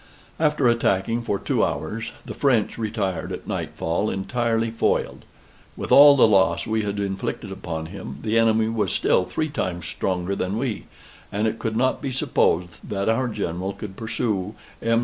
[0.39, 5.25] After attacking for two hours, the French retired at nightfall entirely foiled.
[5.77, 9.85] With all the loss we had inflicted upon him, the enemy was still three times
[9.85, 10.85] stronger than we:
[11.31, 14.99] and it could not be supposed that our General could pursue M.